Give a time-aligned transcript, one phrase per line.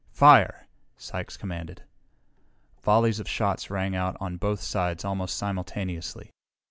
[0.09, 0.65] "Fire!"
[0.97, 1.83] Sykes commanded.
[2.81, 6.31] Volleys of shots rang out on both sides almost simultaneously.